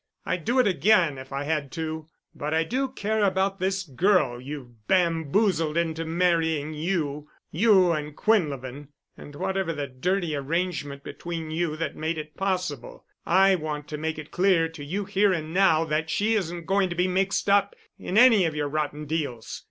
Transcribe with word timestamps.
I'd 0.25 0.45
do 0.45 0.57
it 0.57 0.65
again 0.65 1.19
if 1.19 1.31
I 1.31 1.43
had 1.43 1.71
to. 1.73 2.07
But 2.33 2.55
I 2.55 2.63
do 2.63 2.87
care 2.87 3.23
about 3.23 3.59
this 3.59 3.83
girl 3.83 4.41
you've 4.41 4.87
bamboozled 4.87 5.77
into 5.77 6.05
marrying 6.05 6.73
you—you 6.73 7.91
and 7.91 8.17
Quinlevin. 8.17 8.87
And 9.15 9.35
whatever 9.35 9.73
the 9.73 9.85
dirty 9.85 10.35
arrangement 10.35 11.03
between 11.03 11.51
you 11.51 11.75
that 11.77 11.95
made 11.95 12.17
it 12.17 12.35
possible, 12.35 13.05
I 13.27 13.53
want 13.53 13.87
to 13.89 13.97
make 13.99 14.17
it 14.17 14.31
clear 14.31 14.67
to 14.69 14.83
you 14.83 15.05
here 15.05 15.33
and 15.33 15.53
now 15.53 15.85
that 15.85 16.09
she 16.09 16.33
isn't 16.33 16.65
going 16.65 16.89
to 16.89 16.95
be 16.95 17.07
mixed 17.07 17.47
up 17.47 17.75
in 17.99 18.17
any 18.17 18.45
of 18.45 18.55
your 18.55 18.69
rotten 18.69 19.05
deals. 19.05 19.59